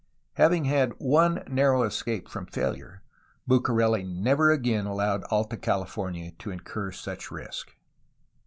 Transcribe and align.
Having 0.33 0.65
had 0.65 0.93
one 0.97 1.43
narrow 1.47 1.83
escape 1.83 2.27
from 2.27 2.47
failure 2.47 3.03
Bucareli 3.47 4.01
never 4.03 4.49
again 4.49 4.87
allowed 4.87 5.21
Alta 5.29 5.57
California 5.57 6.31
to 6.39 6.49
incur 6.49 6.91
such 6.91 7.29
risk. 7.29 7.75